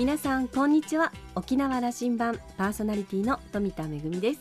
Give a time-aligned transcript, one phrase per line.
[0.00, 1.12] 皆さんこんにちは。
[1.34, 4.40] 沖縄羅針盤パーソナリティの富田恵です。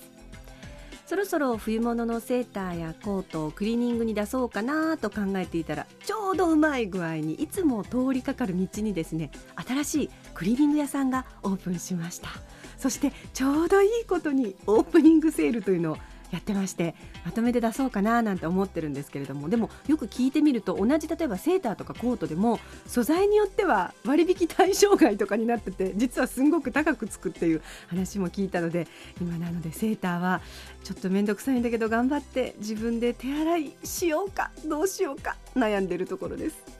[1.05, 9.31] そろそろ冬物のセーターやコートをクリーニングに出そうかなと考えていたらちょうどうまい具合にいつも通りかかる道にですね
[9.67, 12.29] 新しいクリーニング屋さんがオープンしました。
[12.77, 15.97] そしてちょうどいいことにオープニングセールというのを
[16.31, 28.87] やってましてまとめて出そうかななんて思ってるんですけれどもでもよく聞いてみると同じ例えばセーターとかコートでも素材によっては割引対象外とかになってて実はすんごく高くつくっていう話も聞いたので
[29.21, 30.41] 今なのでセーターは
[30.83, 36.79] ちょっと面倒くさいんだけど頑張って自分で手洗いしようかどうしようか悩んでるところです。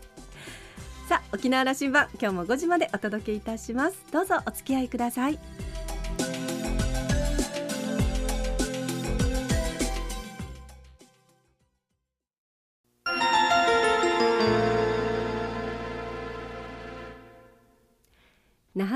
[1.07, 3.97] さあ沖縄羅針盤今日も5時までお届けいたします。
[4.11, 5.39] どうぞお付き合いください。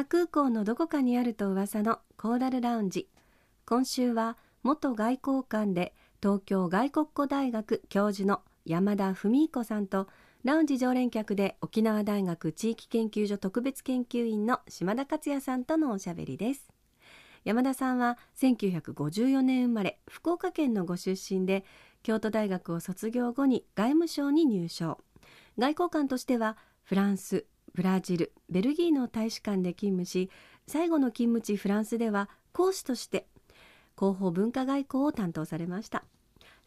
[0.04, 3.08] 那覇空港のどこかにあると噂のコーラルラウンジ
[3.66, 10.10] 今週は元外交官で東京外国語大学教授の山田文彦さんと
[10.44, 16.68] ラウンジ常連客で沖縄大学地域研究所特別研究員の島田克也さんとのおしゃべりです。
[17.46, 21.64] 山田さんは1954年生まれ福岡県のご出身で
[22.04, 25.00] 京都大学を卒業後に外務省に入省。
[25.58, 30.30] 外交官としてはフランスブラジルベルギーの大使館で勤務し
[30.68, 33.26] 最後の勤務地フランスでは講師として
[33.98, 36.04] 広報文化外交を担当されました。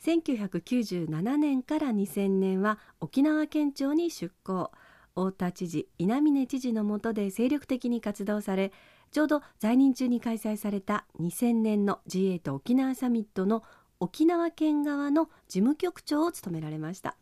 [0.05, 4.71] 1997年から2000年は沖縄県庁に出向。
[5.15, 8.71] 太田知事稲峰知事の下で精力的に活動され
[9.13, 13.63] ちょうど在任中に開催された2000年の G8 沖縄サミットの
[13.99, 17.17] 沖縄県側の事務局長を務められました。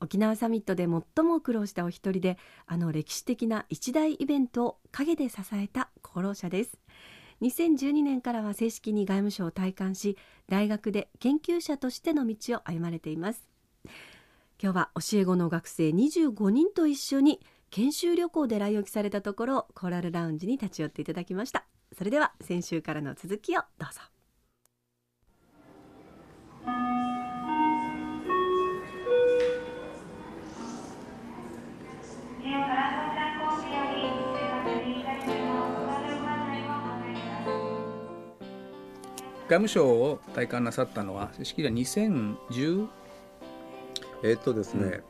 [0.00, 6.78] 沖縄サミットで最も苦労したお一人であの歴史的な一大イベントを陰で支えた功労者です。
[7.42, 10.16] 2012年からは正式に外務省を退官し
[10.48, 13.48] 大学で研究者としての道を歩まれています。
[14.60, 21.64] 今日は教え子の学生25人と一緒に研修旅行で来沖されたところコーラルラウンジに立ち寄っていただきました。
[21.96, 24.00] それでは先週からの続きをどうぞ。
[39.48, 42.88] 務省を退官なさったのは正式には2010
[44.24, 45.00] えっとですね、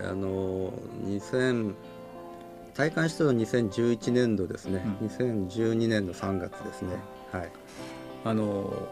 [0.00, 0.72] うん、あの
[1.06, 1.74] 2000
[2.74, 6.96] 退官したのは2011年度ですね、うん、2012年の3月ですね、
[7.30, 7.52] はい。
[8.24, 8.88] あの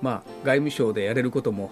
[0.00, 1.70] まあ、外務省でやれることも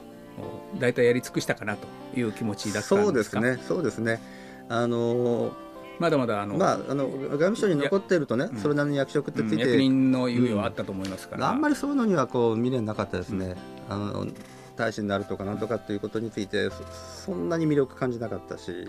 [0.79, 1.87] 大体やり尽くしたかなと
[2.19, 3.41] いう気持ちだったんですか？
[3.41, 3.65] そうですね。
[3.69, 4.21] そうですね。
[4.69, 5.53] あの
[5.99, 13.57] まだまだあの、まあ、あの外務省に残っているとね、それなりに役職ってついて、うん、役人の猶予はあったと思いますから、うん、あんまりそういうのにはこう未練なかったですね、
[13.89, 14.27] あの
[14.77, 16.69] 大使になるとかなんとかっていうことについて
[17.25, 18.89] そんなに魅力感じなかったし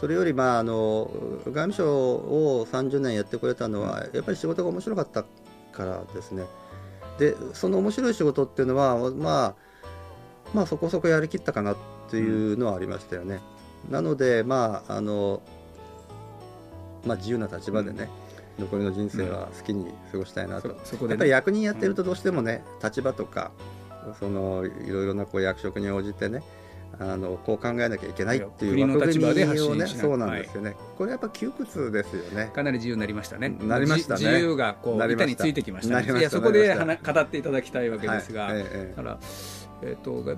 [0.00, 1.10] それより、まあ、あの
[1.46, 5.24] 外務省を30年やってくれたのはやっぱり仕事が面白かった
[5.72, 6.44] からですね。
[7.18, 9.54] でその面白い仕事っていうのは、まあ、
[10.52, 11.76] まあそこそこやりきったかなっ
[12.10, 13.40] ていうのはありましたよね。
[13.90, 15.40] なので、まああの
[17.04, 18.08] まあ、自由な立場でね、
[18.58, 23.50] うん、残りの人生は好きに過ごしたいなと、そこで、ね、やっぱり役人やってるとどうしてもね、立場とか
[24.18, 26.42] そのいろいろなこう役職に応じてね
[26.98, 29.34] あのこう考えなきゃいけないっていう枠組みを
[29.74, 32.50] ねそうなんですよね、はい、これやっぱ窮屈ですよね。
[32.54, 33.50] かなり自由になりましたね。
[33.50, 34.24] なりましたね。
[34.24, 36.18] 自由がこう板についてきましたね。
[36.18, 39.18] いやそこで語っていただきたいわけですが、はいええ、だから
[39.82, 40.36] えーと、と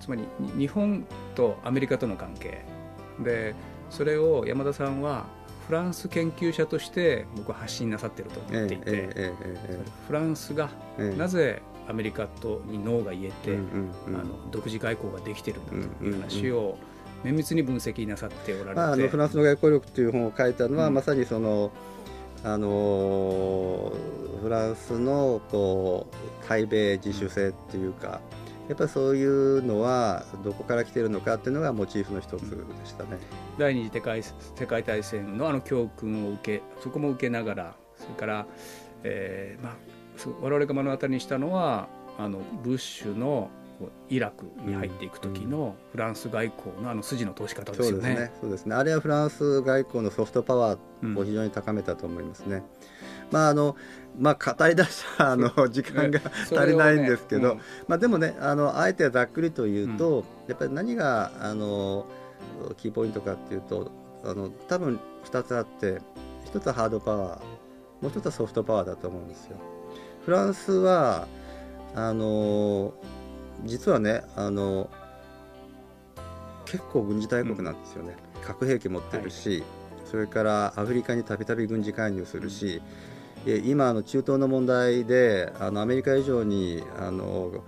[0.00, 0.24] つまり
[0.58, 2.64] 日本とアメリカとの関係。
[3.22, 3.54] で
[3.90, 5.26] それを山田さんは
[5.66, 9.32] フランス研究者として僕は発信なさってると思っていて、
[10.06, 10.70] フランスが
[11.16, 13.56] なぜアメリカとにノーが言えて、
[14.08, 16.76] あの独自外交ができてるんだという話を
[17.24, 21.70] 綿密に分析なさっておられて、まあ、あのフランスの外交力という本を書いたのは、うん、まさにその
[22.44, 23.92] あの
[24.42, 28.20] フランスのこう対米自主性っていうか、
[28.72, 33.18] やっぱりそういうのはどこから来てるのかっていうのがモチーフの一つでしたね。
[33.58, 38.46] 第二次世界世界大戦のあの教訓を受けそこも受けながらそれから、
[39.04, 39.74] えーまあ、
[40.40, 41.86] 我々が目の当たりにしたのは
[42.18, 43.50] あのブッシュの
[44.08, 48.32] イラクに入っていく時のフランス外交のあの筋の通し方ですよね。
[48.40, 52.56] そうですねあれはフランス外交のソフトパワーを非常に高めたと思いますね。
[52.56, 52.62] うん、
[53.32, 53.76] まああの
[54.18, 62.06] まあ、語り出したあの時間が 足りないんですけど、ねうん、まあ、でもねあのあえてざっくりと言うと、うん、やっぱり何があの
[62.76, 63.90] キーポイントかっていうと
[64.22, 66.02] あの多分2つあって
[66.52, 67.40] 1つはハードパワ
[68.02, 69.56] もう一つはソフトパワーだと思うんですよ。
[70.24, 71.26] フランスは
[71.94, 72.92] あの
[73.64, 74.90] 実はねあの
[76.66, 79.62] 結構軍事大国なんですよね、うん、核兵器持ってるし、はい、
[80.10, 82.82] それからアフリカにたびたび軍事介入するし、うん、
[83.46, 87.64] 今あの中東の問題であのアメリカ以上にあの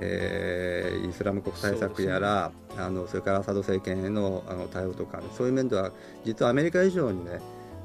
[0.00, 5.90] えー、イスラム国対策やらそ、ね,、あのそれからアサド政権へのあの対応とか、ね、そういう面では
[6.24, 7.40] 実はアメリカ以上にね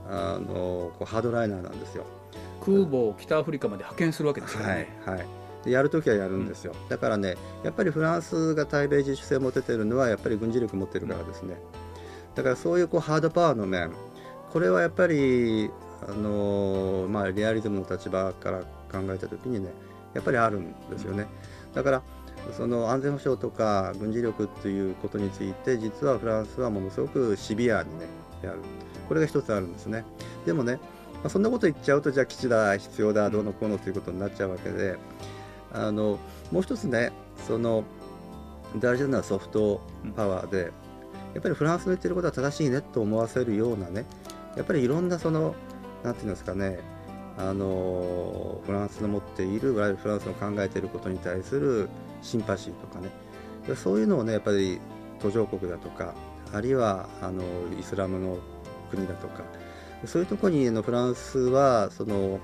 [0.09, 2.05] あのこうハードライナーなんですよ。
[2.59, 4.89] 空母を北アフリカまで派遣するわけですよね。
[5.05, 5.25] はい、はい。
[5.63, 11.55] でやるときはやるんですよ、うん、だからね、やっぱりフランスが対米自主性を持ててるのは、やっぱり軍事力持ってるからですね、
[12.35, 13.91] だからそういうこうハードパワーの面、
[14.51, 15.69] これはやっぱり、
[16.07, 18.59] あのー、まあ、リアリズムの立場から
[18.91, 19.71] 考えたときにね、
[20.13, 21.27] やっぱりあるんですよね。
[21.73, 22.01] だから
[22.57, 28.05] その安全保障とか軍事力ということについて実はフランスはものすごくシビアにね
[28.41, 28.59] やる。
[29.07, 30.03] これが一つあるんですね。
[30.45, 30.79] でもね、
[31.21, 34.97] まあ、そんなこと言っちゃうとじゃあ基地だ必要だどうのこうのということになっちゃうわけで
[35.71, 36.17] あの
[36.51, 37.11] もう一つね
[37.47, 37.83] その
[38.77, 39.81] 大事なのはソフト
[40.15, 40.71] パワーで
[41.33, 44.05] やっぱりフランスの言ってることは正しいねと思わせるようなね
[44.57, 45.55] やっぱりいろんなその
[46.03, 46.79] なんていうんですかね
[47.37, 51.89] あのフランスの持っているフランスの考えていることに対する
[52.21, 53.09] シンパシーとかね。
[53.75, 54.79] そういうのをねやっぱり
[55.19, 56.13] 途上国だとか
[56.51, 57.43] あるいはあの
[57.79, 58.39] イスラムの
[58.89, 59.43] 国だとか
[60.05, 62.39] そういうところにのフランスはその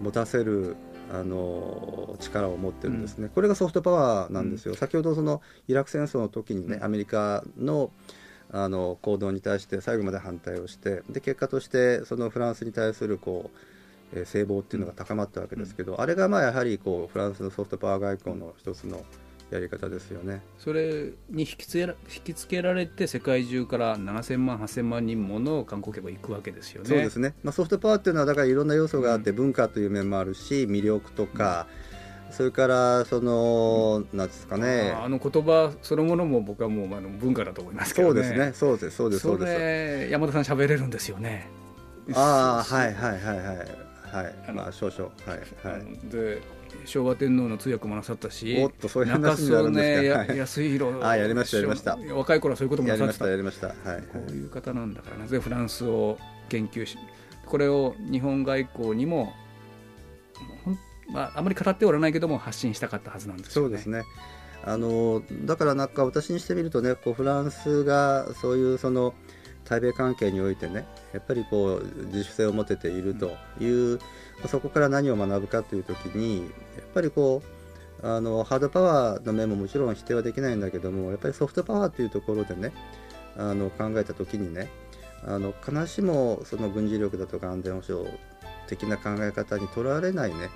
[0.00, 0.76] 持たせる
[1.10, 7.90] あの力を持ってるんですね、うん、これがソフトパワーなんですよ、うん、先ほどそのイラク戦争の時にねアメリカの
[8.50, 13.58] あの行動に対して最後まで反対をしてで結果としてそのフランスに対するこう
[14.12, 19.04] えー、聖望っていうのが高まったわけですけど、うん、あれがまあやはりこうフランスのソフトパワー外交の一つの
[19.50, 20.42] やり方ですよね。
[20.58, 26.88] それに引きつけら引きつけられて世界中から7000万8000万人もの観光客が行くわけですよね。
[26.88, 31.87] そうですね、まあ、ソフトパワーっていうのはだからいろんな要素があって、文化という面もあるし魅力とか、うん、
[32.30, 34.92] それからその、うん、なんですかね。
[35.02, 38.52] あの言葉そのものも僕はもうあの文化だと思いますけど、ね、そうですね。
[38.54, 38.96] そうです。
[38.96, 39.22] そうです。
[39.22, 40.12] そうです。
[40.12, 41.48] 山田さん喋れるんですよね。
[42.14, 43.56] ああはいはいはいはい。
[44.10, 45.10] はいまあ少々。
[45.26, 46.10] はいはい。
[46.10, 46.40] で
[46.84, 51.96] 昭和天皇の通訳もなさったし、おっとそういう話になるんですか、ね、安弘あやりましたやりました。
[52.14, 53.28] 若い頃はそういうこともなさってた。
[53.28, 55.26] やりましたやりました、はい、こういう方なんだからな。
[55.26, 56.18] ぜフランスを
[56.50, 56.98] 研究し
[57.46, 59.32] これを日本外交にも
[61.10, 63.52] まあ、あまり語っておらないけども発信したかったはずなんですね。
[63.52, 64.04] そうですね
[64.64, 69.14] あのだからなんか私にしてみるとねこうフランスがそういうその
[69.64, 73.98] 対米関係においてねやっぱりこう自主性を持てているという、うん、
[74.48, 76.44] そこから何を学ぶかという時にや
[76.82, 77.42] っぱりこ
[78.02, 82.72] うあのハードパワーの面ももちろん否定はできないんだけどもやっぱりソフトパワーというところでね
[83.36, 84.68] あの考えた時にね
[85.24, 88.08] あの必ずしもその軍事力だとか安全保障
[88.68, 90.48] 的な考え方にとらわれないね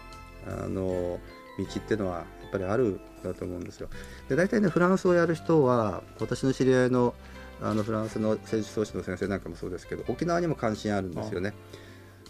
[0.47, 1.19] あの
[1.59, 3.89] 道っていうのはやっぱりあるだと思うんですよ。
[4.29, 7.15] で大体ねフランスをやる人は私の知り合いの
[7.61, 11.55] あのフランスの政治創始の先生なんかもそうですけど沖縄にも関心あるんですよね。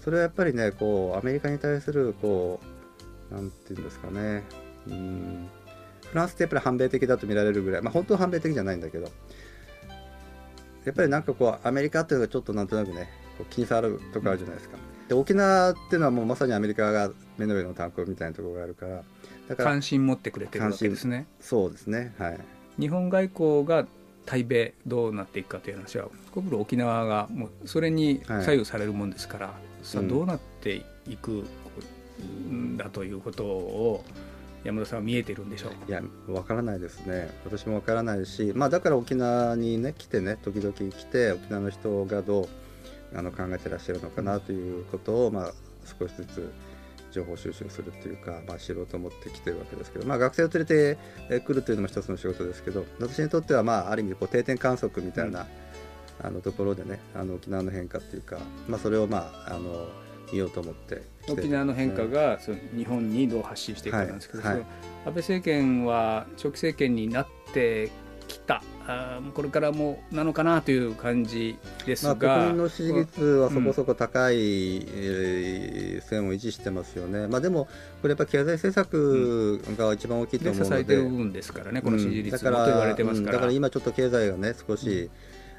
[0.03, 2.61] それはやっぱりねこうアメリカに対するこ
[3.31, 4.43] うなんていうんですかね
[4.89, 5.49] うん
[6.11, 9.09] フランスってやっぱり反米的だと見られるぐらい、まあ、本当は反米的じゃないんだけど
[10.85, 13.09] やっぱりなんかこうアメリカっていうのがちょっとなんとなくね
[13.39, 14.77] こう気に障るとこあるじゃないですか。
[15.09, 19.03] で沖縄っていうのはもうまさにアメリカが目の上の炭鉱みたいなところがあるから。
[19.49, 21.27] だから関心持ってくれてるわけですね。
[21.41, 22.15] そうですね。
[22.19, 22.39] はい。
[22.79, 23.87] 日本外交が
[24.25, 31.45] 対米どうなっていくかという話はここ沖縄がもうそれに左右されるもんですから、はい、さあどうなっていく
[32.49, 34.05] んだということを
[34.65, 37.31] 山田さんは見えてるんでしょういや分からないですね。
[37.45, 42.49] 私も分からないし、まあ、だから沖縄にね来てね時々来て沖縄の人がどう
[43.15, 45.53] あの考えてらっしゃるのかなということを、まあ、
[45.99, 46.53] 少しずつ
[47.13, 50.97] 情報収集するっていうか、まあ、知ろうと思ってきてるわけですけど、まあ、学生を連れ
[51.31, 55.47] てくるというのも一つの仕事ですけど私にとっては、まあ、ある意味こう定点観測みたいな、
[56.23, 58.39] あのところでねあの沖縄の変化っていうか、
[58.69, 59.89] まあ、それを、まあ、あの
[60.33, 64.55] 見ようと思って沖縄の変化が、その日本にどう発信していくかなんですけど、はい。
[64.55, 64.67] はい、安
[65.05, 67.91] 倍政権は長期政権になって
[68.87, 77.69] あこれからもなのかなという感じですが、まあ、国民の支持率はそこそこ高い、うん、えー、線を維持してますよね、まあ、でも、
[78.01, 85.11] これやっぱ経済政策が一番大きいと思うので、支えてる部分ですからね、この支持率、うん、だから言われてますから、だから今ちょっと経済がね、少し、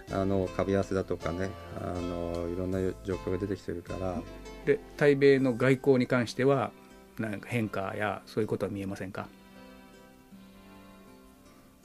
[0.09, 1.49] うん、あの株安だとかね
[1.81, 4.21] あの、いろんな状況が出てきてるから。
[4.65, 6.71] で対米の外交に関しては、
[7.19, 9.27] なんか変化やそういうことは見えませんか？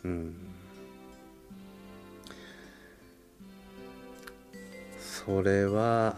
[0.05, 0.35] うん
[5.29, 6.17] それは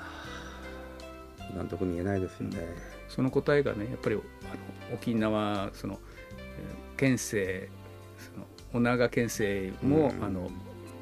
[1.56, 2.66] なんとも言えないですよね、うん、
[3.08, 5.98] その答えがねやっぱりあの沖縄その、
[6.38, 7.68] えー、県政
[8.18, 10.48] その女長県政も、うん、あの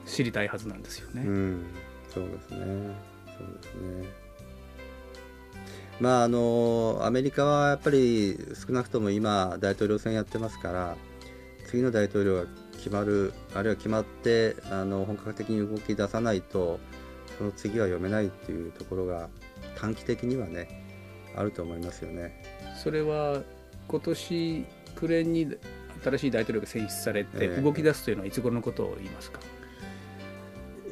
[0.06, 1.20] 知りたいはずなんですよね。
[1.20, 1.66] うん、
[2.08, 2.58] そうですね。
[3.36, 4.08] そうですね。
[6.00, 10.96] まああのアメリカはやっぱり少なくとも今大統領選やってますから
[11.66, 16.80] 次の大統領が決まるあるいは決まってあの本格的に動き出さないと
[17.36, 19.28] その次は読めないっていうところが
[19.76, 20.84] 短期的にはね
[21.36, 22.42] あると思いますよね。
[22.76, 23.42] それは
[23.86, 24.66] 今年
[24.96, 25.56] 暮れに
[26.04, 29.40] 新しい大統領が選出されて動き出すというのはいつ頃のことを言いますか、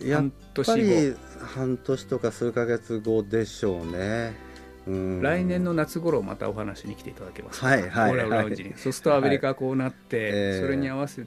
[0.01, 0.25] えー、やっ
[0.65, 1.15] ぱり
[1.55, 4.47] 半年とか数か月後でしょうね。
[4.87, 11.27] 来年の夏頃またお話に来ていただけますか、はいはい、はい、そうするとアメリカはこうなって、はい、それに合わせ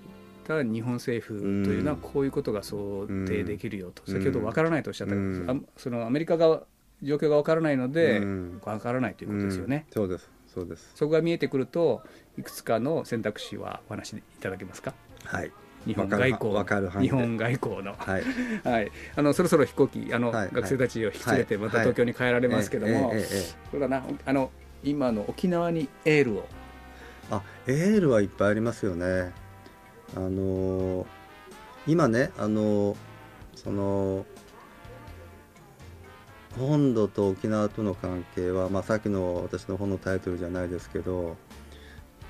[0.49, 6.63] た日本政府というのはこういうことが想定できるよと、先ほど分からないとおっしゃったけど、うん、そのアメリカが
[7.03, 9.85] 状況が分からないので、分からないということですよね。
[9.91, 10.29] そうです。
[10.47, 10.91] そうです。
[10.95, 12.01] そこが見えてくると
[12.37, 14.93] いくつかの選択肢はお話しいただけますか？
[15.23, 15.51] はい。
[15.85, 17.01] 日本外交。
[17.01, 18.23] 日本外交の、はい。
[18.67, 23.13] はい、あのそろそろ飛行機あの、はい、学生たちを引き連れてまた東京に帰られますけども、
[23.71, 24.03] そうだな。
[24.25, 24.51] あの
[24.83, 26.47] 今の沖縄にエールを。
[27.31, 29.31] あエールはいっぱいありますよね
[30.15, 31.05] あの
[31.87, 32.95] 今ねあの
[33.55, 34.25] その
[36.57, 41.37] 本土と沖縄との関係は、まあ、さっきの私の本のタイトルじゃないですけど、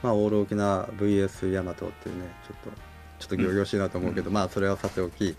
[0.04, 5.36] まあ、オール沖縄 VS ヤマトっていうねちょっとちょっと仰々しいなと思うけど、うん、まあそれはさておき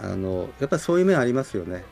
[0.00, 1.82] あのやっぱりそういう面ありますよね。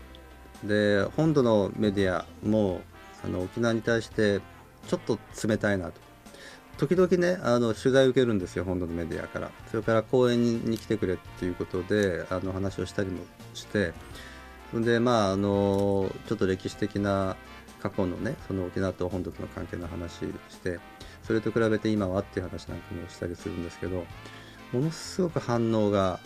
[0.63, 2.81] で本土のメディアも
[3.25, 4.41] あの沖縄に対して
[4.89, 6.01] ちょっと冷たいなと
[6.79, 9.51] 時々ねあの取材受けるんですよ本土のメディアから。
[9.71, 13.93] それから講演に来てくれっていうことであの話をしたりもして。
[14.73, 17.37] でまああのちょっと歴史的な
[17.81, 20.25] 過去のねその沖縄と本土との関係の話し
[20.61, 20.81] て
[21.23, 24.05] それと比べて今はっていう話なんかもしたりするんですけど
[24.73, 26.19] ものすごく反応が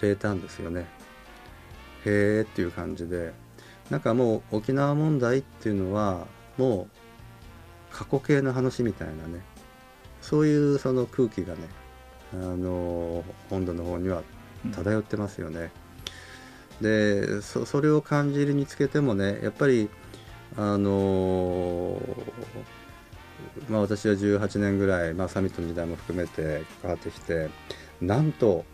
[0.00, 0.86] 平坦ですよね。
[2.06, 3.32] へえっていう感じで。
[3.90, 7.03] なんかもう沖縄問題っていうのはもう
[7.94, 9.40] 過去形の話みたいなね。
[10.20, 11.60] そういうその空気がね
[12.32, 14.22] あの本土の方には
[14.72, 15.70] 漂ってますよね。
[16.80, 19.88] うん、でそそれを感じるにつけてもねやっぱり
[20.56, 22.00] あの
[23.68, 27.50] まあ、私は18年ぐらい、まあ、サミットの時代も含めて関わってきて
[28.00, 28.64] なんと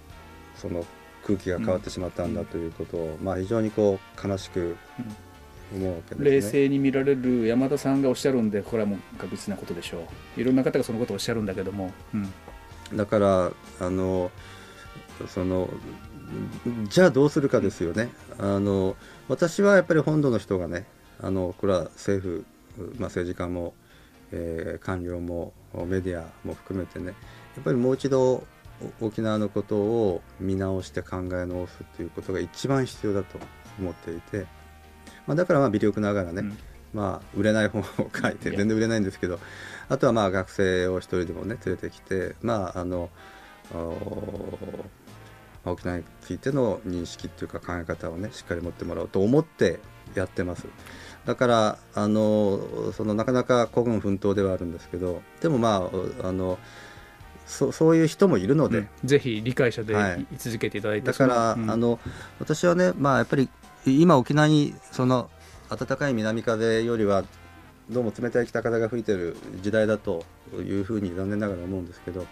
[0.56, 0.84] その
[1.26, 4.76] 空気が変わってしまったんだということを、うん、まあ、非常にこう悲しく
[5.72, 10.40] 思うわけです、ね、冷静に見られる山田さんがおっしゃるんでこれはもう確実なことでしょう。
[10.40, 12.16] いろんな方がそのことをおっしゃるんだけども、う
[12.94, 14.30] ん、だからあの
[15.28, 15.68] その
[16.88, 18.10] じゃあどうするかですよね。
[18.38, 18.96] あの
[19.28, 20.86] 私はやっぱり本土の人がね
[21.20, 22.44] あのこれは政府、
[22.98, 23.74] まあ、政治家も、
[24.32, 25.52] えー、官僚も
[25.86, 27.14] メディアも含めてね
[27.56, 28.44] やっぱりもう一度
[29.00, 33.38] 沖縄のことを見直して考え直すっていうことが一番必要だと
[33.78, 34.46] 思っていて。
[35.26, 36.58] まあ、だからまあ微力ながらね、うん、
[36.92, 39.38] まあ、売れない本を書いて全然売れないんですけど
[39.88, 43.10] あとはまあ学生を一人でもね連れてきて、まあ、あの
[45.64, 49.78] 沖縄についての認識っていうか考え方をねしっかり持ってもらおうと思って
[50.14, 50.66] やってます。
[51.26, 55.90] だからあのそのなかなか孤軍奮闘ではあるんですけどでもま
[56.22, 56.58] ああの
[57.46, 59.94] そそういう人もいるので、うん、ぜひ理解者で
[60.32, 61.98] 居続けていただいて、はい、だから、うん、あの
[62.38, 63.48] 私はね、まあ、やっぱり
[63.86, 65.30] 今、沖縄にその
[65.70, 67.24] 暖かい南風よりは
[67.88, 72.26] どうも冷たい北風が吹いてる時代だというふうに残念ながら思うんですけど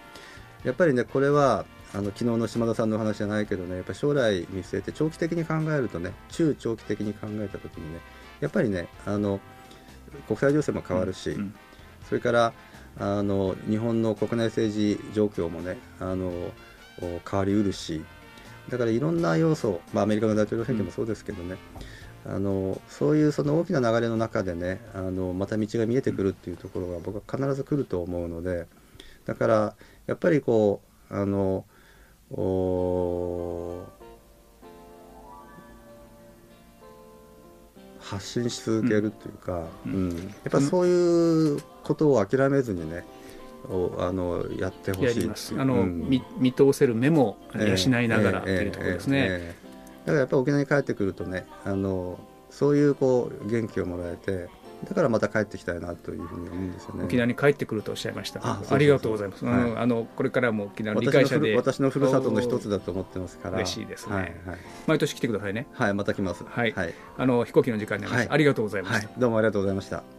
[0.63, 7.99] やっぱりねこれはあの昨日の島田さんの話じゃないけどねやっぱ将来見据えて長期的に考えるとね中長期的に考えた時にね
[8.39, 9.39] やっぱりねあの
[10.27, 11.41] 国際情勢も変わるし、うん。
[11.41, 11.55] うん、
[12.07, 12.53] それから
[12.99, 16.31] あの日本の国内政治状況もねあの
[16.99, 18.03] 変わりうるし
[18.69, 21.57] だからいろんな要素、まあ、アメリカの大統領選挙もそうですけどね、
[22.25, 28.67] うん、あのそういうその大きな流れの中でねあのまた道が見えてくるっていうところが僕は必ず来ると思うので
[29.25, 29.75] だから
[30.07, 31.65] やっぱりこうあの
[37.99, 43.05] 発信し続けるというか、うん、うん、やっぱそういうことを諦めずにね、
[43.69, 54.49] をあのやってほしいあの、うん、見見通せる目も養いながらというところですね、えー、だからやっぱり沖縄に帰ってくるとねあのそういうこう元気をもらえて
[54.87, 57.03] だからまた帰ってきたいなというふうに思うんですよね。
[57.03, 58.39] 沖縄に帰ってくるとおっしゃいました。
[58.43, 61.53] ありがとうございます、はい、あのこれからも沖縄の理解者で。
[61.55, 63.57] 私のふるさとの一つだと思ってますから。
[63.57, 64.33] 嬉しいですね、はいはい、
[64.87, 65.67] 毎年来てくださいね。
[65.73, 66.45] はいまた来ます。
[66.45, 70.18] はい、はい、あの飛行機の時間になりました、ありがとうございました、どうもありがとうございました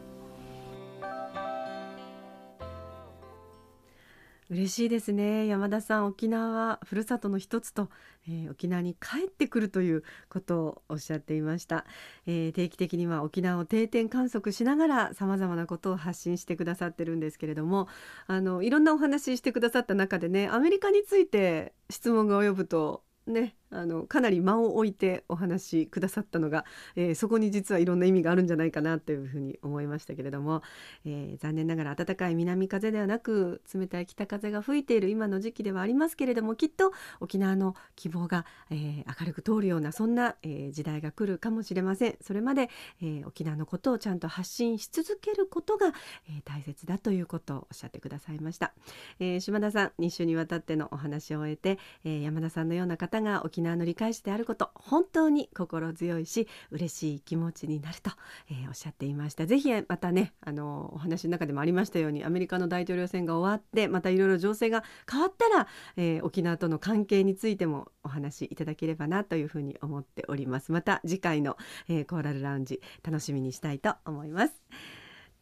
[4.51, 5.47] 嬉しいですね。
[5.47, 7.89] 山田さん沖縄はふるさとの一つと、
[8.27, 11.85] えー、沖縄に帰ってくるということをおっしゃっていました、
[12.27, 17.87] えー、定期的には沖縄を定点観測しながらさまざまなことを発信してくださってるんですけれども
[18.27, 26.65] あのいろんなお話ししてくださった中でねアメリカについて質問が及ぶとねあのかなり間を置いてお話しくださったのが、
[26.97, 30.63] えー、そこに実はいろんな意味があるんじゃないかなというふうに思いましたけれども、
[31.05, 42.17] えー、残念ながら暖かい南風ではなく冷たい北風が吹いている今の時期ではありますけれどもきっと沖縄の希望が、えー、明るく通るようなそんな、え時代が来るかもしれません。
[42.21, 42.71] それまで、
[43.03, 45.89] え沖縄のことをちゃんと発信し続けることが、
[46.29, 48.73] え大切だということをおっしゃってくださいました、
[49.19, 58.11] え島田さん2週にわたってのお話を終えて、え山田さんのような方が沖縄の理解者であること本当に心強いし嬉しい気持ちになると、
[58.51, 59.47] えー、おっしゃっていました。
[59.47, 70.73] ぜひまたねあのお話の中でもありましたようにアメリカの大統領選が終わってまたいろいろ情勢が変わったら、えー、沖縄との関係についてもお話しいただければなというふうに思っております。
[70.73, 71.57] また次回の、
[71.89, 74.55] えー、コーラルラウンジ楽しみにしたいと思います。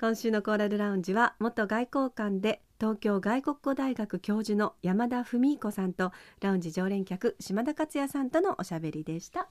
[0.01, 9.49] 今週のコーラルラウンジは元外交官で東京外国語大学教授の山田文彦さんとラウンジ常連客島田克也さんとのおしゃべりでした。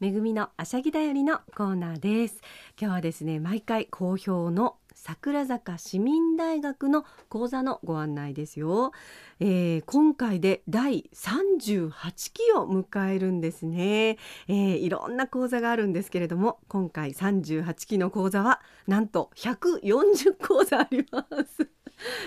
[0.00, 2.40] めぐみのあしゃぎだよりのコーナーです
[2.80, 8.92] 今日はですね毎回好評の桜坂市民大学の講座のご案内ですよ、
[9.40, 11.90] えー、今回で第38
[12.32, 14.18] 期を迎えるんですね、
[14.48, 21.77] えー、いろんな講座があるんですけれども今回38期の講座はなんと140講座あります。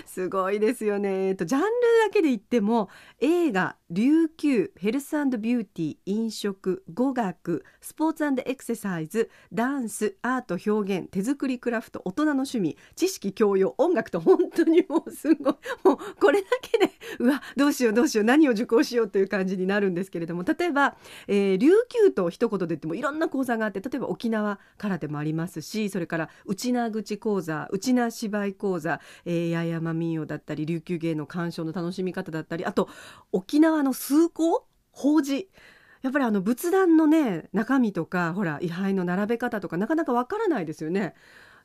[0.05, 1.29] すごいですよね。
[1.29, 1.67] えっとジャンル
[2.05, 20.95] だけで言っても映画、琉球、ヘルスビューティー、飲食、語学、スポーツエクササイズ、ダンス、アート表現、手作りクラフト、大人の趣味、知識教養、音楽と本当にもうすごいもうこれだけでうわどうしようどうしよう何を受講しようという感じになるんですけれども例えば、
[21.27, 32.89] えー、琉球と一言で言ってもいろんな講座があって例えば沖縄からでもありますしそれから内名口講座内名芝居講座、えー、八重山民謡だったり琉球芸の鑑賞の楽しみ方だったりあと
[33.31, 34.65] 沖縄の崇高？
[34.91, 35.49] 法事？
[36.01, 41.13] やっぱりあの仏壇のね中身とかほら位牌の並べ方とかなかなかわからないですよね。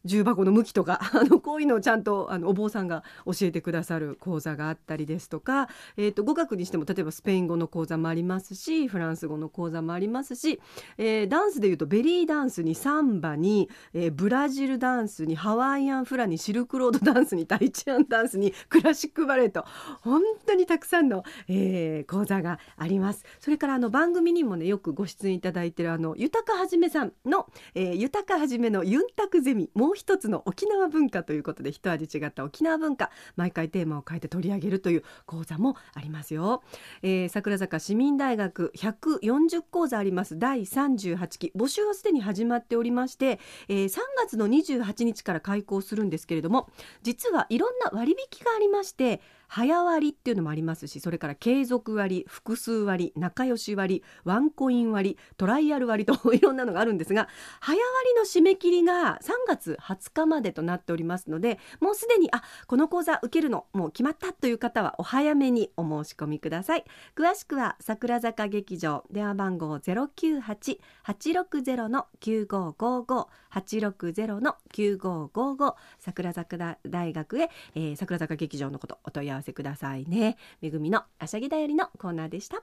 [0.07, 10.61] 重箱の向きとか あのこういうのをちゃんとあのお坊さんが教えてくださる講座があったりですとか、えー、と語学にしても例えばスペイン語の講座もありますしフランス語の講座もありますし、
[10.99, 19.65] えー、ダンスでいうとベリーダンスにサンバに、えー、ブラジルダンスにハワイアンフラにシルクロードダンスにタイチアンダンスに クラシックバレエと
[20.03, 23.25] 本当にたくさんの、えー、講座があります。
[23.41, 36.63] それからあの番組にもねよくご出演いただいてるあの豊かはじめさんの、えー、豊かはじめのユンタクゼミもう一つの沖縄文化ということで一味違った沖縄文化毎回テーマを変えて取り上げるという講座もありますよ、
[37.03, 40.39] えー、桜坂市民大学140講座あります。
[40.39, 46.69] 第38期募集はすでに始まっておりまして、えー、3月の28日から開講するんですけれども
[47.03, 57.29] 実はいろんな割引がありまして早割っていうのもありますしそれから継続割複数割仲良し割ワンコイン割トライアル割と いろんなのがあるんですが
[57.61, 66.85] 早割の締め切りが3月20日までとなっておりますのでもうすでにあこの講座受けるのもう決まったという方はお早めにお申し込みください。
[67.15, 80.37] 詳しくは桜坂劇場電話番号098-860の9555 860の9555桜坂大学へ、えー、桜坂劇場のことお問い合わせ合わせくださいね。
[80.61, 82.63] めぐみのあしゃぎだよりのコーナーでした。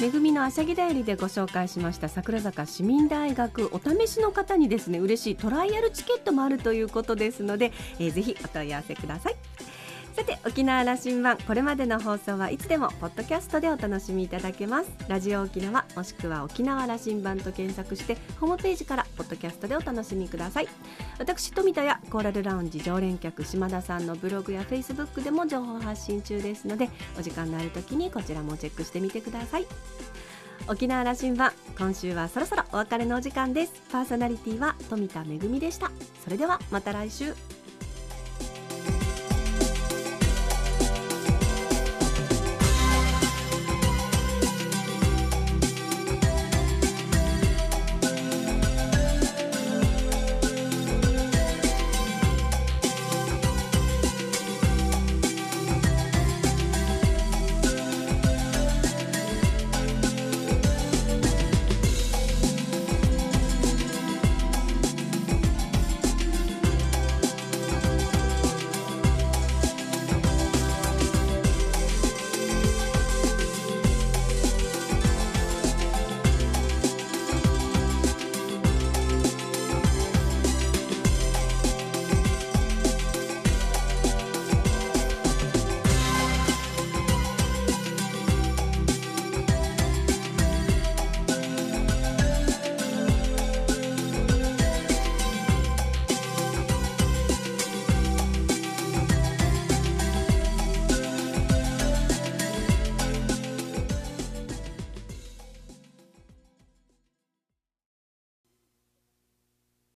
[0.00, 9.34] めぐみのあしゃぎだよりでご紹介しました桜坂市民大学お試しの方にですね嬉しいトライアルチケットもあるということですので、えー、ぜひお問い合わせください。
[10.18, 11.38] さて沖縄羅針盤。
[11.46, 14.90] これまでの放送はいつでもポッドキャストでお楽しみいただけます。
[15.06, 20.68] ラジオ沖縄もしくは沖縄羅針盤と検索してホームページからポッドキャストでお楽しみください。
[21.20, 29.66] 私富田やコーラルラウンジ常連客島田さんのブログやフェイスブックでも情報発信中ですのでお時間のある時にこちらもチェックしてみてください。
[30.66, 33.82] 沖縄羅針盤今週はそろそろお別れのお時間です。
[33.92, 35.92] パーソナリティは富田恵でした。
[36.24, 37.34] それではまた来週。